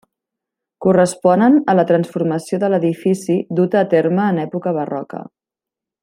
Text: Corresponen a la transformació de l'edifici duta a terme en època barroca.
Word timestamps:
Corresponen 0.85 1.57
a 1.73 1.75
la 1.81 1.85
transformació 1.91 2.59
de 2.63 2.71
l'edifici 2.75 3.35
duta 3.63 3.83
a 3.85 3.87
terme 3.95 4.25
en 4.33 4.41
època 4.49 4.73
barroca. 4.83 5.21